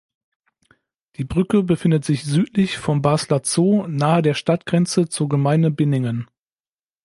Die 1.17 1.23
Brücke 1.25 1.61
befindet 1.61 2.05
sich 2.05 2.23
südlich 2.23 2.79
vom 2.79 3.03
Basler 3.03 3.41
Zoo 3.43 3.85
nahe 3.85 4.23
der 4.23 4.33
Stadtgrenze 4.33 5.07
zur 5.09 5.29
Gemeinde 5.29 5.69
Binningen. 5.69 6.25